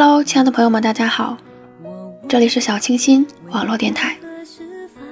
[0.00, 1.36] Hello，亲爱的朋友们，大家好，
[2.28, 4.16] 这里是小清新网络电台，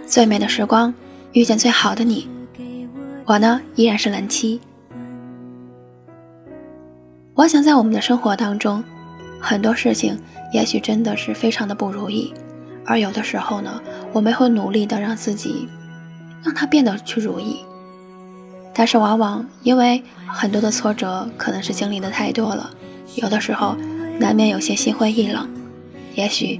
[0.07, 0.95] 最美的时光
[1.33, 2.29] 遇见最好的你，
[3.25, 4.61] 我呢依然是蓝七。
[7.35, 8.85] 我想在我们的生活当中，
[9.41, 10.17] 很多事情
[10.53, 12.33] 也许真的是非常的不如意，
[12.85, 13.83] 而有的时候呢，
[14.13, 15.69] 我们会努力的让自己
[16.45, 17.65] 让它变得去如意。
[18.73, 22.71] 但是往往因为很多的挫折，可能是经历的太多了，
[23.17, 23.77] 有的时候
[24.19, 25.49] 难免有些心灰意冷。
[26.15, 26.59] 也许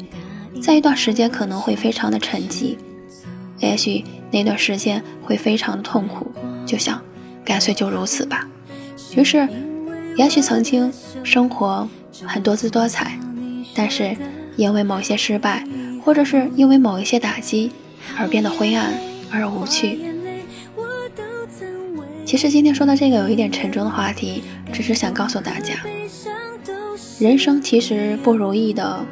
[0.61, 2.77] 在一段时间可能会非常的沉寂，
[3.59, 6.31] 也许那段时间会非常的痛苦，
[6.65, 7.03] 就想
[7.45, 8.47] 干脆就如此吧。
[9.17, 9.49] 于是。
[10.17, 10.91] 也许曾经
[11.23, 11.87] 生活
[12.25, 13.19] 很多姿多彩，
[13.75, 14.17] 但是
[14.57, 15.63] 因为某些失败，
[16.03, 17.71] 或者是因为某一些打击，
[18.19, 18.95] 而变得灰暗
[19.31, 20.01] 而无趣。
[22.25, 25.75] 其实今天说的这个有一点沉重的话题，只是想告诉大家，
[27.19, 29.03] 人生其实不如意的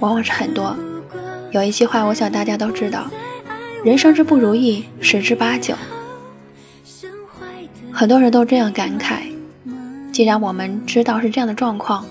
[0.00, 0.76] 往往是很多。
[1.52, 3.08] 有一句话，我想大家都知道：
[3.84, 5.76] 人生之不如意十之八九。
[7.92, 9.20] 很多人都这样感慨。
[10.12, 12.04] 既然我们知道是这样的状况，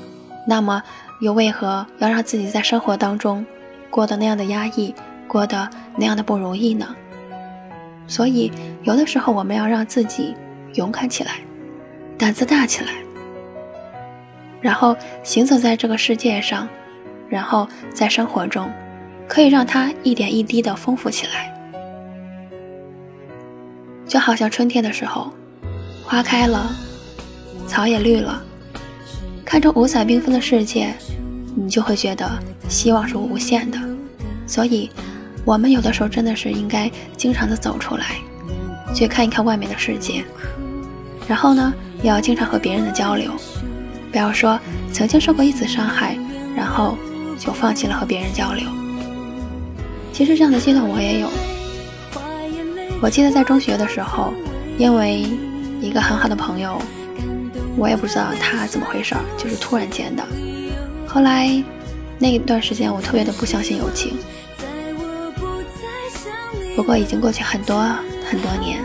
[0.47, 0.81] 那么
[1.19, 3.45] 又为何要让自己在生活当中
[3.89, 4.95] 过得那样的压抑，
[5.27, 6.95] 过得那样的不如意呢？
[8.07, 8.49] 所以，
[8.83, 10.33] 有的时候我们要让自己
[10.75, 11.41] 勇敢起来，
[12.17, 12.94] 胆子大起来，
[14.61, 16.67] 然后行走在这个世界上，
[17.30, 18.72] 然后在生活中
[19.27, 21.53] 可以让它一点一滴的丰富起来。
[24.08, 25.31] 就好像春天的时候，
[26.03, 26.69] 花开了。
[27.67, 28.41] 草也绿了，
[29.44, 30.94] 看着五彩缤纷的世界，
[31.53, 32.25] 你就会觉得
[32.69, 33.78] 希望是无限的。
[34.47, 34.89] 所以，
[35.44, 38.16] 我们有的时候真的是应该经常的走出来，
[38.95, 40.24] 去看一看外面的世界。
[41.28, 43.34] 然后呢，也要经常和别人的交流，
[44.17, 44.59] 不要说
[44.91, 46.17] 曾经受过一次伤害，
[46.55, 46.97] 然后
[47.38, 48.67] 就放弃了和别人交流。
[50.11, 51.29] 其实这样的阶段我也有。
[53.00, 54.33] 我记得在中学的时候，
[54.75, 55.23] 因为
[55.79, 56.81] 一个很好的朋友。
[57.77, 60.25] 我也不知道他怎么回事，就是突然间的。
[61.07, 61.63] 后来
[62.17, 64.17] 那一段时间，我特别的不相信友情。
[66.75, 67.79] 不过已经过去很多
[68.27, 68.79] 很多年，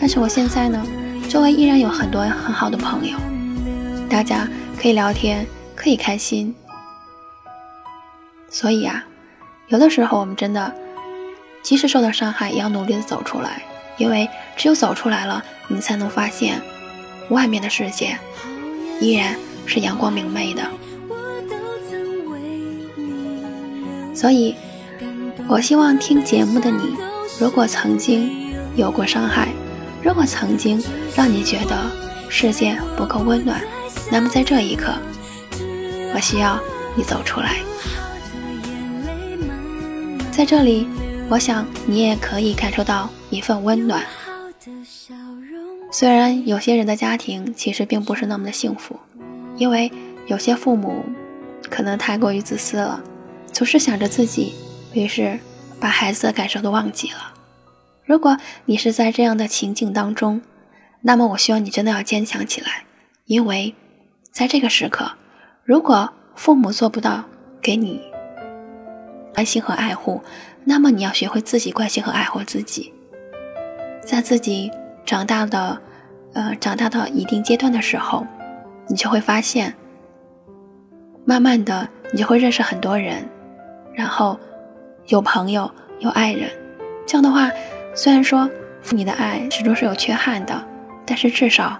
[0.00, 0.84] 但是我现在呢，
[1.28, 3.16] 周围依然有很多很好的朋友，
[4.08, 4.48] 大家
[4.80, 5.46] 可以聊天，
[5.76, 6.54] 可以开心。
[8.50, 9.04] 所以啊，
[9.68, 10.74] 有的时候我们真的，
[11.62, 13.62] 即使受到伤害，也要努力的走出来，
[13.98, 16.60] 因为只有走出来了，你才能发现。
[17.30, 18.16] 外面的世界
[19.02, 19.36] 依然
[19.66, 20.62] 是阳光明媚的，
[24.14, 24.54] 所以，
[25.46, 26.96] 我希望听节目的你，
[27.38, 28.30] 如果曾经
[28.76, 29.48] 有过伤害，
[30.02, 30.82] 如果曾经
[31.14, 31.76] 让你觉得
[32.30, 33.60] 世界不够温暖，
[34.10, 34.92] 那么在这一刻，
[36.14, 36.58] 我需要
[36.96, 37.56] 你走出来。
[40.30, 40.86] 在这里，
[41.28, 44.02] 我想你也可以感受到一份温暖。
[45.90, 48.98] 虽然有些人的家庭其实并不是那么的幸福，
[49.56, 49.90] 因为
[50.26, 51.04] 有些父母
[51.70, 53.02] 可能太过于自私了，
[53.52, 54.54] 总是想着自己，
[54.92, 55.38] 于是
[55.80, 57.34] 把孩子的感受都忘记了。
[58.04, 60.40] 如果你是在这样的情境当中，
[61.00, 62.84] 那么我希望你真的要坚强起来，
[63.26, 63.74] 因为
[64.30, 65.10] 在这个时刻，
[65.64, 67.24] 如果父母做不到
[67.60, 68.00] 给你
[69.34, 70.22] 关心和爱护，
[70.64, 72.92] 那么你要学会自己关心和爱护自己，
[74.04, 74.70] 在自己。
[75.06, 75.80] 长大的，
[76.34, 78.26] 呃，长大到一定阶段的时候，
[78.88, 79.74] 你就会发现，
[81.24, 83.26] 慢慢的，你就会认识很多人，
[83.94, 84.38] 然后
[85.06, 86.50] 有朋友，有爱人。
[87.06, 87.50] 这样的话，
[87.94, 88.50] 虽然说
[88.90, 90.62] 你的爱始终是有缺憾的，
[91.06, 91.78] 但是至少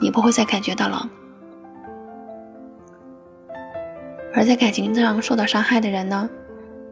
[0.00, 1.10] 你不会再感觉到冷。
[4.32, 6.28] 而在感情上受到伤害的人呢，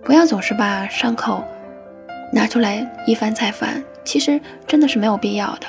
[0.02, 1.44] 不要总是把伤口
[2.32, 5.66] 拿出来一翻再翻，其实真的是没有必要的。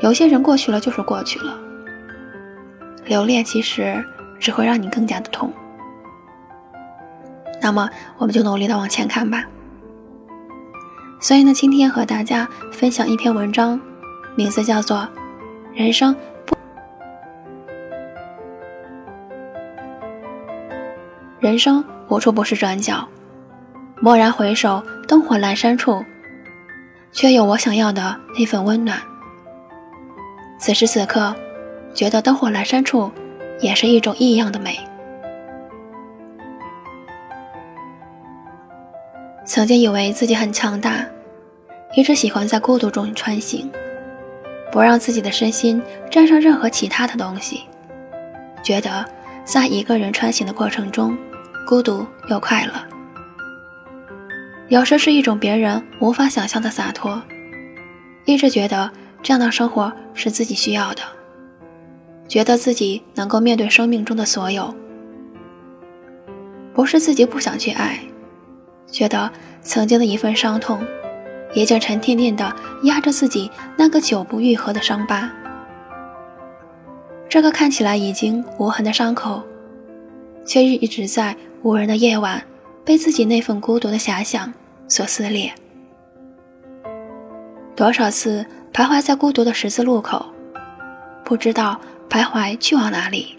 [0.00, 1.58] 有些人过去了就是过去了，
[3.06, 4.04] 留恋其实
[4.38, 5.52] 只会让你更加的痛。
[7.62, 7.88] 那么
[8.18, 9.44] 我们就努力的往前看吧。
[11.20, 13.80] 所以呢，今天和大家分享一篇文章，
[14.36, 14.98] 名字叫做
[15.74, 16.14] 《人生
[21.44, 23.06] 人生无处不是转角》，
[24.02, 26.02] 蓦然回首，灯火阑珊处，
[27.12, 28.98] 却有我想要的那份温暖。
[30.58, 31.36] 此时此刻，
[31.92, 33.12] 觉得灯火阑珊处，
[33.60, 34.80] 也是一种异样的美。
[39.44, 41.04] 曾经以为自己很强大，
[41.94, 43.70] 一直喜欢在孤独中穿行，
[44.72, 47.64] 不让自己的身心沾上任何其他的东西，
[48.62, 49.04] 觉得
[49.44, 51.14] 在一个人穿行的过程中，
[51.66, 52.72] 孤独又快乐。
[54.68, 57.20] 有时是一种别人无法想象的洒脱，
[58.26, 58.90] 一直觉得
[59.22, 61.02] 这样的生活是自己需要的，
[62.28, 64.74] 觉得自己能够面对生命中的所有，
[66.74, 67.98] 不是自己不想去爱。
[68.86, 69.30] 觉得
[69.62, 70.82] 曾经的一份伤痛，
[71.54, 75.30] 已经沉甸甸的压着自己那个久不愈合的伤疤。
[77.28, 79.42] 这个看起来已经无痕的伤口，
[80.44, 82.42] 却一直在无人的夜晚，
[82.84, 84.52] 被自己那份孤独的遐想
[84.88, 85.52] 所撕裂。
[87.74, 90.26] 多少次徘徊在孤独的十字路口，
[91.24, 93.36] 不知道徘徊去往哪里。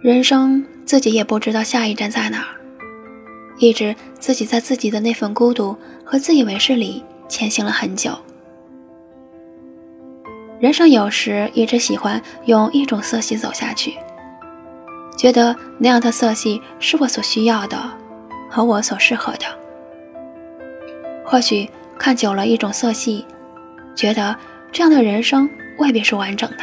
[0.00, 2.56] 人生自己也不知道下一站在哪儿，
[3.58, 8.10] 一直自己在自己的那份孤独和自以为是里前行了很久。
[10.62, 13.98] 人生有时一直喜欢用一种色系走下去，
[15.18, 17.76] 觉得那样的色系是我所需要的，
[18.48, 19.46] 和我所适合的。
[21.24, 21.68] 或许
[21.98, 23.26] 看久了一种色系，
[23.96, 24.36] 觉得
[24.70, 25.50] 这样的人生
[25.80, 26.58] 未必是完整的。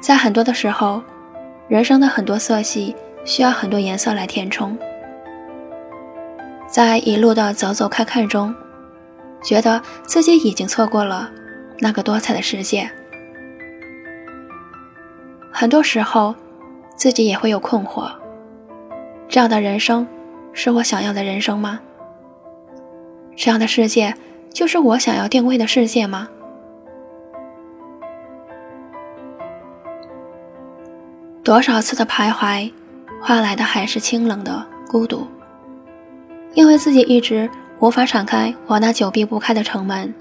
[0.00, 1.02] 在很多的时候，
[1.68, 2.96] 人生的很多色系
[3.26, 4.74] 需要很多颜色来填充。
[6.66, 8.54] 在一路的走走看看中，
[9.42, 11.30] 觉得自己已经错过了
[11.78, 12.90] 那个多彩的世界。
[15.52, 16.34] 很多时候，
[16.96, 18.10] 自己也会有困惑：
[19.28, 20.06] 这样的人生
[20.52, 21.80] 是我想要的人生吗？
[23.36, 24.14] 这样的世界
[24.52, 26.28] 就是我想要定位的世界吗？
[31.42, 32.72] 多少次的徘徊，
[33.22, 35.26] 换来的还是清冷的孤独。
[36.54, 37.48] 因为自己一直
[37.78, 40.12] 无法敞开我那久闭不开的城门，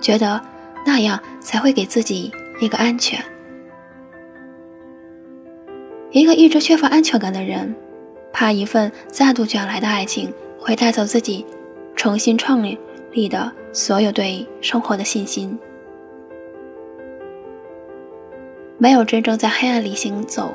[0.00, 0.40] 觉得
[0.84, 3.22] 那样才会给自己一个安全。
[6.10, 7.74] 一个一直缺乏安全感的人，
[8.32, 11.44] 怕一份再度卷来的爱情会带走自己
[11.96, 15.58] 重新创立的所有对生活的信心。
[18.78, 20.52] 没有真正在黑暗里行走，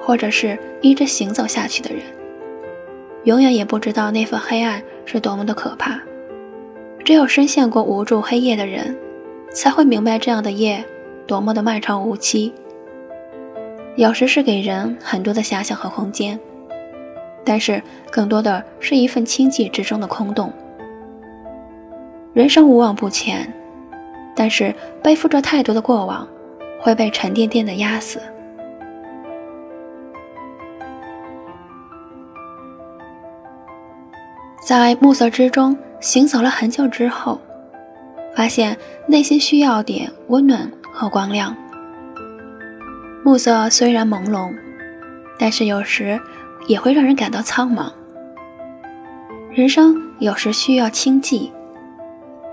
[0.00, 2.02] 或者是一直行走下去的人，
[3.24, 6.00] 永远也不知道那份黑暗是多么的可怕。
[7.04, 8.96] 只有深陷过无助黑夜的人，
[9.52, 10.84] 才会明白这样的夜
[11.26, 12.52] 多么的漫长无期。
[13.96, 16.38] 有时是给人很多的遐想和空间，
[17.44, 20.52] 但是更多的是一份清寂之中的空洞。
[22.32, 23.52] 人生无往不前，
[24.34, 26.26] 但是背负着太多的过往。
[26.84, 28.20] 会被沉甸甸的压死。
[34.72, 37.38] 在暮色之中行走了很久之后，
[38.34, 38.74] 发现
[39.06, 41.54] 内心需要点温暖和光亮。
[43.22, 44.50] 暮色虽然朦胧，
[45.38, 46.18] 但是有时
[46.68, 47.92] 也会让人感到苍茫。
[49.50, 51.50] 人生有时需要清寂，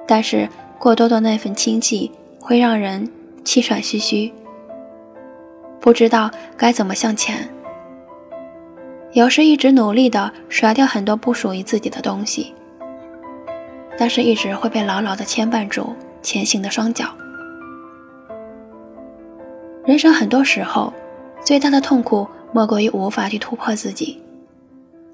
[0.06, 2.12] 但是过多的那份清寂
[2.42, 3.10] 会让人。
[3.46, 4.32] 气喘吁吁，
[5.80, 7.48] 不知道该怎么向前。
[9.14, 12.54] 有时一直努力的甩掉很多不属于自己的东西，
[13.98, 17.06] 但是一直会被牢牢的牵绊住前行的双脚。
[19.86, 20.94] 人生很多时候，
[21.44, 24.22] 最大的痛苦莫过于无法去突破自己，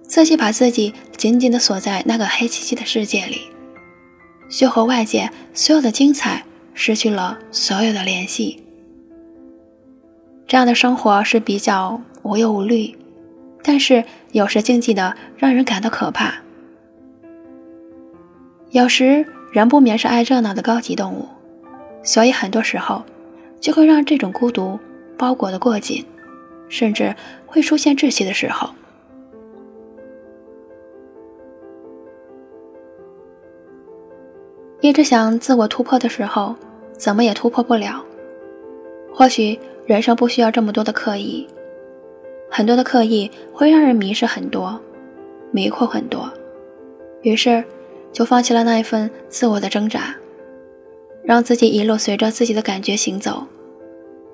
[0.03, 3.41] 自己把自己紧紧的锁在那个黑漆漆的世界里，
[4.49, 6.43] 就和外界所有的精彩。
[6.77, 8.61] 失去了所有的联系，
[10.45, 12.93] 这样的生活是比较无忧无虑，
[13.67, 16.36] 但是有时经济的让人感到可怕。
[18.69, 21.27] 有时人不免是爱热闹的高级动物，
[22.03, 23.03] 所以很多时候
[23.60, 24.79] 就会让这种孤独
[25.17, 26.05] 包裹的过紧，
[26.69, 27.15] 甚至
[27.48, 28.69] 会出现窒息的时候。
[34.81, 36.55] 一直想自我突破的时候。
[36.98, 38.01] 怎么也突破不了。
[39.13, 41.45] 或许人生不需要这么多的刻意，
[42.55, 44.79] 很多的刻意会让人迷失很多，
[45.51, 46.31] 迷惑很多，
[47.21, 47.62] 于是
[48.13, 50.15] 就放弃了那一份自我的挣扎，
[51.21, 53.45] 让自己一路随着自己的感觉行走，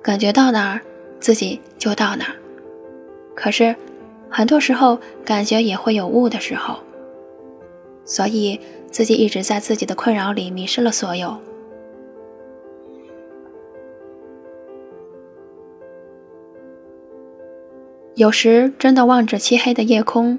[0.00, 0.80] 感觉到哪儿
[1.18, 2.36] 自己就到哪儿。
[3.34, 3.74] 可是
[4.30, 6.76] 很多时候感觉也会有误的时候，
[8.04, 11.36] 所以自己一直在自己的困扰里迷失了所有。
[18.14, 20.38] 有时真的望着漆黑的夜空，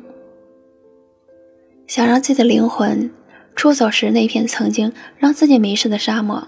[1.87, 3.09] 想让自己的灵魂
[3.55, 6.47] 出走时那片曾经让自己迷失的沙漠，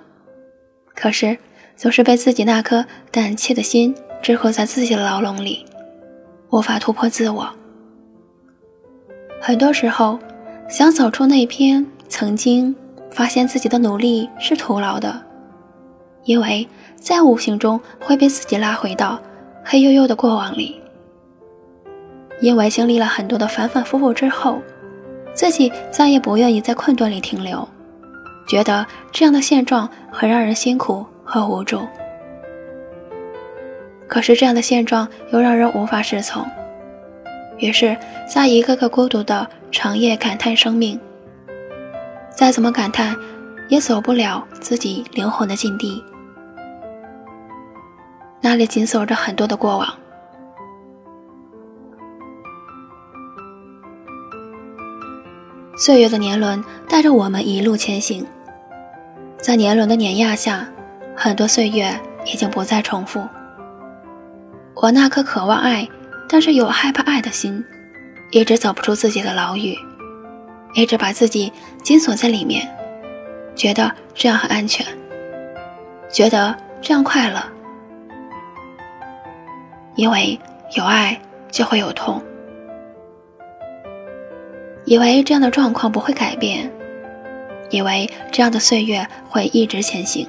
[0.94, 1.36] 可是
[1.76, 5.66] 总是被自己那颗胆怯的心桎梏在自己的牢笼里，
[6.52, 7.50] 无法突破自我。
[9.42, 10.20] 很多时候，
[10.70, 12.76] 想走出那片曾经
[13.10, 15.26] 发现自己的努力是徒劳的，
[16.24, 19.20] 因为在无形中会被自己拉回到
[19.64, 20.80] 黑黝黝的过往里。
[22.42, 24.62] 因为经历了很多的反反复复之后，
[25.34, 27.68] 自己再也不愿意在困顿里停留，
[28.48, 31.82] 觉得这样的现状很让人辛苦和无助。
[34.08, 36.46] 可是这样的现状又让人无法适从，
[37.58, 41.00] 于是，在一个个孤独的长夜感叹生命。
[42.30, 43.16] 再怎么感叹，
[43.70, 46.04] 也走不了自己灵魂的禁地，
[48.42, 49.88] 那里紧锁着很多的过往。
[55.78, 58.26] 岁月的年轮带着我们一路前行，
[59.38, 60.66] 在年轮的碾压下，
[61.14, 63.22] 很多岁月已经不再重复。
[64.74, 65.86] 我那颗渴望爱，
[66.30, 67.62] 但是又害怕爱的心，
[68.32, 69.78] 一直走不出自己的牢狱，
[70.76, 71.52] 一直把自己
[71.84, 72.66] 紧锁在里面，
[73.54, 74.86] 觉得这样很安全，
[76.10, 77.44] 觉得这样快乐，
[79.96, 80.40] 因为
[80.78, 81.20] 有爱
[81.52, 82.24] 就会有痛。
[84.86, 86.72] 以为这样的状况不会改变，
[87.70, 90.28] 以为这样的岁月会一直前行。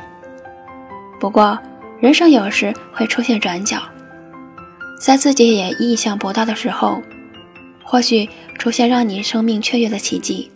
[1.20, 1.58] 不过，
[2.00, 3.78] 人生有时会出现转角，
[5.00, 7.00] 在自己也意想不到的时候，
[7.84, 10.50] 或许出现让你生命雀跃的奇迹。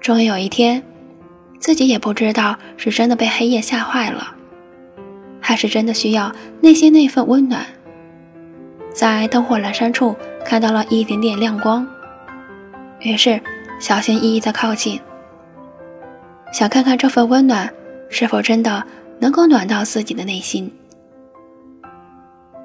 [0.00, 0.82] 终于有一天，
[1.58, 4.34] 自己也不知道是真的被黑夜吓坏了，
[5.40, 7.64] 还是真的需要内心那份温暖。
[8.92, 10.14] 在灯火阑珊处
[10.44, 11.86] 看到了一点点亮光，
[13.00, 13.40] 于是
[13.80, 15.00] 小心翼翼地靠近，
[16.52, 17.72] 想看看这份温暖
[18.10, 18.84] 是否真的
[19.18, 20.70] 能够暖到自己的内心。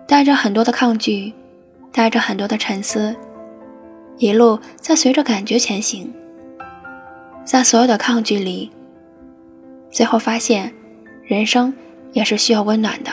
[0.05, 1.33] 带着很多的抗拒，
[1.91, 3.15] 带着很多的沉思，
[4.17, 6.13] 一路在随着感觉前行，
[7.45, 8.71] 在所有的抗拒里，
[9.89, 10.73] 最后发现，
[11.23, 11.73] 人生
[12.11, 13.11] 也是需要温暖的。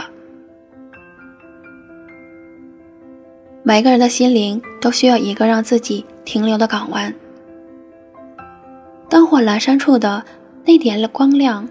[3.68, 7.12] 每个人的心灵都需要一个让自己停留的港湾。
[9.08, 10.24] 灯火阑珊处的
[10.64, 11.68] 那点光亮，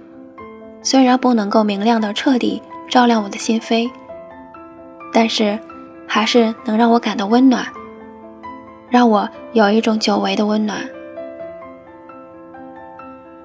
[0.82, 3.90] 虽然不能够明亮的彻底照亮我的心扉，
[5.14, 5.58] 但是
[6.06, 7.66] 还是能让我感到温暖，
[8.90, 10.78] 让我有一种久违的温暖。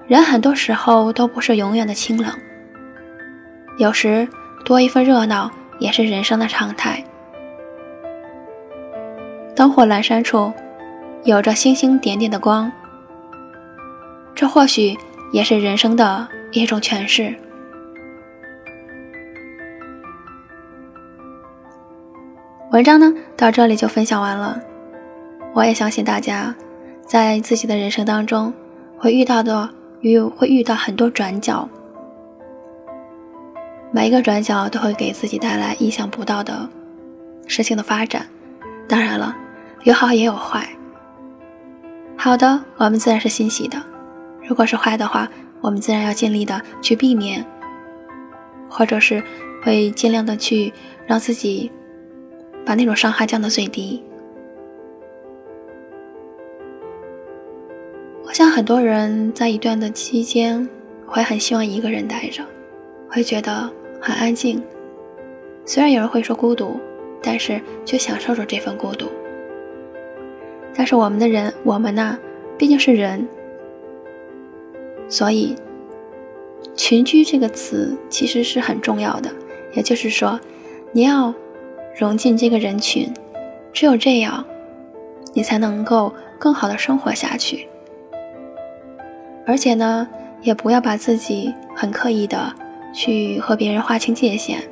[0.08, 2.28] 人很多时候都不是永远的清冷，
[3.78, 4.26] 有时
[4.64, 7.04] 多一份热闹也是人生的常态。
[9.54, 10.52] 灯火阑珊处，
[11.24, 12.70] 有着星星点点的光。
[14.34, 14.96] 这或许
[15.32, 17.34] 也是人生的一种诠释。
[22.70, 24.58] 文章呢，到这里就分享完了。
[25.52, 26.54] 我也相信大家，
[27.04, 28.54] 在自己的人生当中，
[28.96, 29.68] 会遇到的
[30.00, 31.68] 遇会遇到很多转角，
[33.90, 36.68] 每一个转角都会给自己带来意想不到的
[37.48, 38.24] 事情的发展。
[38.90, 39.36] 当然了。
[39.84, 40.68] 有好也有坏，
[42.14, 43.82] 好的我们自然是欣喜的，
[44.46, 45.26] 如果是坏的话，
[45.62, 47.42] 我们自然要尽力的去避免，
[48.68, 49.22] 或者是
[49.62, 50.70] 会尽量的去
[51.06, 51.72] 让自己
[52.66, 54.04] 把那种伤害降到最低。
[58.24, 60.68] 我想很多人在一段的期间
[61.06, 62.44] 会很希望一个人待着，
[63.08, 64.62] 会觉得很安静。
[65.64, 66.78] 虽然有人会说孤独，
[67.22, 69.06] 但是却享受着这份孤独。
[70.74, 72.18] 但是我们的人，我们呢，
[72.56, 73.28] 毕竟是人，
[75.08, 75.54] 所以
[76.74, 79.30] “群居”这个词其实是很重要的。
[79.72, 80.40] 也就是说，
[80.92, 81.32] 你要
[81.98, 83.12] 融进这个人群，
[83.72, 84.44] 只有这样，
[85.32, 87.68] 你才能够更好的生活下去。
[89.46, 90.08] 而且呢，
[90.42, 92.52] 也不要把自己很刻意的
[92.94, 94.62] 去和别人划清界限。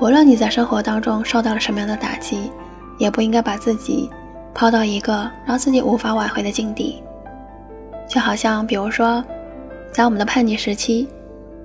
[0.00, 2.50] 无论你在生活当中受到了什么样的打击。
[2.96, 4.08] 也不应该把自己
[4.54, 7.02] 抛到一个让自己无法挽回的境地，
[8.08, 9.20] 就好像，比如说，
[9.92, 11.08] 在我们的叛逆时期，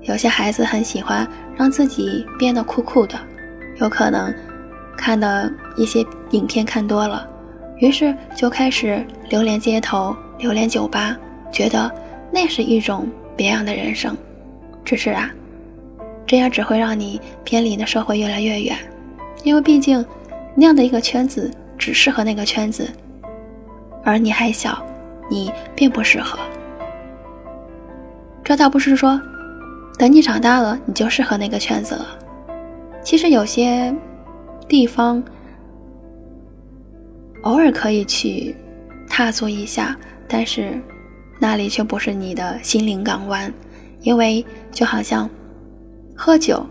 [0.02, 3.16] 有些孩子很喜欢让自己变得酷酷的，
[3.78, 4.34] 有可能
[4.98, 7.30] 看的一些影片看多了，
[7.78, 11.16] 于是就开始流连街头、流连酒吧，
[11.52, 11.92] 觉得
[12.32, 14.18] 那是一种别样的人生。
[14.84, 15.30] 只是啊，
[16.30, 18.78] 这样只会让你偏离的社会越来越远，
[19.42, 20.06] 因为毕竟
[20.54, 22.88] 那样的一个圈子只适合那个圈子，
[24.04, 24.80] 而你还小，
[25.28, 26.38] 你并不适合。
[28.44, 29.20] 这倒不是说
[29.98, 32.06] 等你长大了你就适合那个圈子了，
[33.02, 33.92] 其实有些
[34.68, 35.24] 地方
[37.42, 38.56] 偶尔可以去
[39.10, 40.80] 踏足一下，但是
[41.40, 43.52] 那里却不是你的心灵港湾。
[44.02, 45.28] 因为就好像
[46.22, 46.62] 喝酒，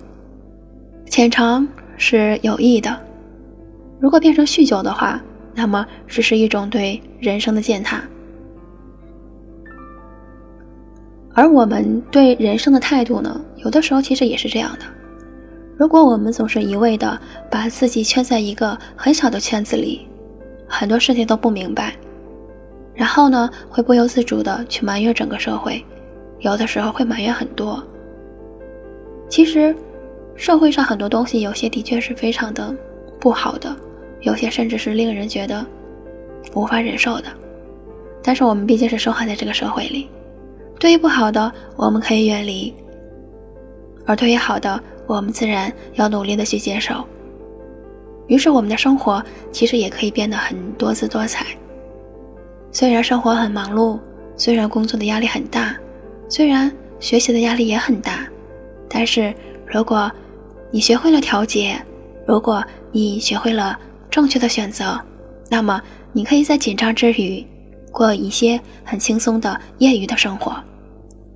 [1.07, 2.91] 浅尝是有益的；
[3.99, 5.19] 如果变成酗酒的话，
[5.55, 8.03] 那么只是一种对人生的践踏。
[11.33, 14.81] 而我们对人生的态度呢，有的时候其实也是这样的。
[15.79, 17.19] 如果我们总是一味的
[17.51, 20.07] 把自己圈在一个很小的圈子里，
[20.69, 21.95] 很多事情都不明白，
[22.95, 25.83] 然后呢，会不由自主的去埋怨整个社会。
[26.41, 27.83] 有的时候会埋怨很多。
[29.29, 29.75] 其实，
[30.35, 32.75] 社会上很多东西，有些的确是非常的
[33.21, 33.75] 不好的，
[34.23, 35.65] 有些甚至是令人觉得
[36.55, 37.25] 无法忍受的。
[38.23, 40.09] 但是我们毕竟是生活在这个社会里，
[40.79, 42.75] 对于不好的我们可以远离，
[44.07, 47.05] 而对于好的，我们自然要努力的去接受。
[48.27, 51.47] 于是我们的生活其实也可以变得很多姿多彩。
[52.71, 53.99] 虽然生活很忙碌，
[54.37, 55.77] 虽然工作的压力很大。
[56.29, 56.71] 虽然
[57.01, 58.29] 学习的压力也很大，
[58.99, 59.33] 但是
[59.65, 60.11] 如果
[60.73, 61.81] 你学会了调节，
[62.27, 63.79] 如果你学会了
[64.11, 65.01] 正确的选择，
[65.49, 65.81] 那么
[66.13, 67.47] 你可以在紧张之余
[67.93, 70.53] 过一些很轻松的业余的生活。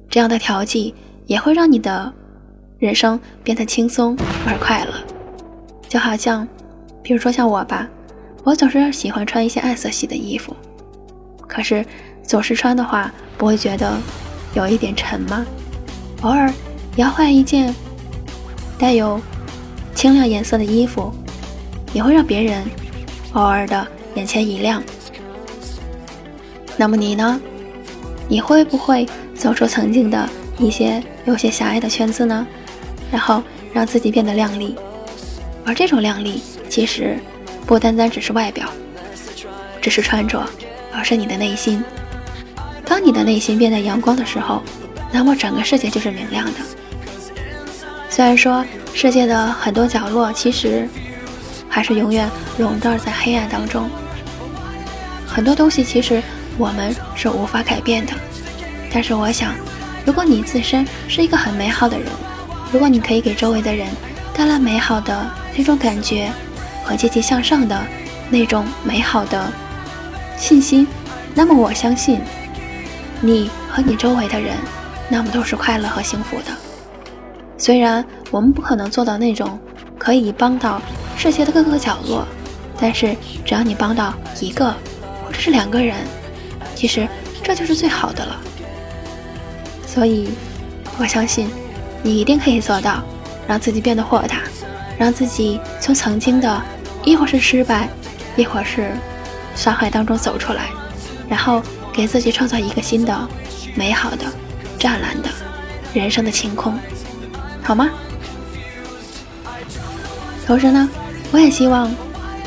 [0.09, 0.93] 这样的调剂
[1.27, 2.13] 也会让你的
[2.81, 4.93] 人生变得轻松而快乐。
[5.89, 6.45] 就好像，
[7.01, 7.89] 比如说像我吧，
[8.43, 10.53] 我总是喜欢穿一些暗色系的衣服，
[11.47, 11.87] 可是
[12.25, 13.97] 总是穿的话，不会觉得。
[14.55, 15.47] 有一点沉吗？
[16.23, 16.53] 偶尔
[16.97, 17.75] 要换一件
[18.79, 19.21] 带有
[19.95, 21.13] 清亮颜色的衣服，
[21.93, 22.63] 也会让别人
[23.33, 24.83] 偶尔的眼前一亮。
[26.77, 27.41] 那么你呢？
[28.29, 30.29] 你会不会走出曾经的
[30.59, 32.47] 一些有些狭隘的圈子呢？
[33.11, 34.75] 然后让自己变得靓丽？
[35.65, 37.19] 而这种靓丽，其实
[37.67, 38.69] 不单单只是外表，
[39.81, 40.43] 只是穿着，
[40.93, 41.83] 而是你的内心。
[42.85, 44.63] 当你的内心变得阳光的时候，
[45.11, 46.53] 那么整个世界就是明亮的。
[48.13, 50.87] 虽然说世界的很多角落其实
[51.67, 53.89] 还是永远笼罩在黑暗当中，
[55.27, 56.23] 很多东西其实
[56.59, 58.13] 我们是无法改变的。
[58.93, 59.55] 但是我想，
[60.05, 62.07] 如果你自身是一个很美好的人，
[62.71, 63.89] 如果你可以给周围的人
[64.35, 66.31] 带来美好的那种感觉
[66.85, 67.83] 和积极向上的
[68.29, 69.51] 那种美好的
[70.37, 70.87] 信心，
[71.35, 72.21] 那么我相信。
[73.23, 74.55] 你和你周围的人，
[75.09, 76.72] 那么都是快乐和幸福的。
[77.63, 79.57] 虽然我们不可能做到那种
[79.97, 80.83] 可以帮到
[81.17, 82.27] 世界的各个角落，
[82.77, 84.75] 但是只要你帮到一个
[85.25, 85.95] 或者是两个人，
[86.75, 87.07] 其实
[87.41, 88.37] 这就是最好的了。
[89.87, 90.31] 所以，
[90.99, 91.49] 我相信
[92.03, 93.01] 你一定可以做到，
[93.47, 94.39] 让自己变得豁达，
[94.99, 96.61] 让自己从曾经的
[97.05, 97.89] 亦或是失败，
[98.35, 98.91] 亦或是
[99.55, 100.71] 伤害当中走出来，
[101.29, 101.63] 然后。
[101.95, 103.29] 给自己创造一个新的、
[103.75, 104.25] 美好的、
[104.79, 105.29] 湛蓝的
[105.93, 106.75] 人生的晴空，
[107.63, 107.89] 好吗？
[110.47, 110.89] 同时呢，
[111.31, 111.91] 我也希望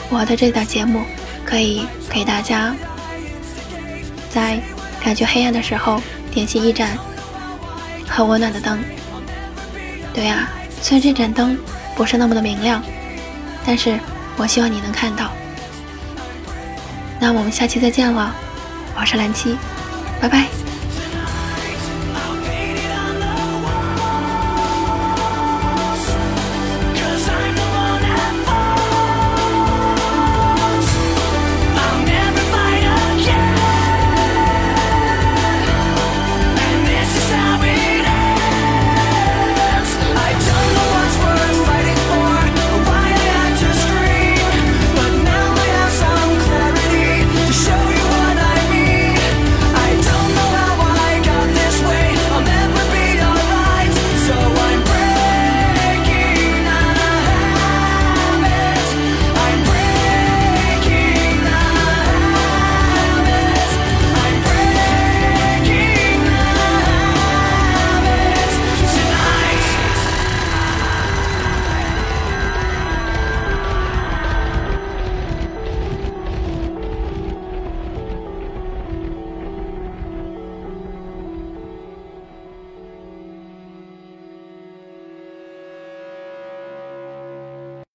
[0.09, 1.01] 我的这档节目
[1.45, 2.75] 可以给大家
[4.29, 4.59] 在
[5.01, 6.01] 感觉黑暗的时候
[6.31, 6.97] 点起一盏
[8.07, 8.77] 很温暖的灯。
[10.13, 10.49] 对呀，
[10.81, 11.57] 虽然这盏灯
[11.95, 12.83] 不是那么的明亮，
[13.65, 13.97] 但是
[14.37, 15.31] 我希望你能看到。
[17.19, 18.35] 那我们下期再见了。
[18.97, 19.57] 我是蓝七，
[20.21, 20.47] 拜拜。